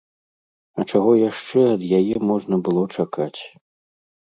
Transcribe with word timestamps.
А 0.79 0.85
чаго 0.91 1.11
яшчэ 1.17 1.67
ад 1.75 1.81
яе 1.99 2.17
можна 2.33 2.55
было 2.71 2.83
чакаць? 2.99 3.41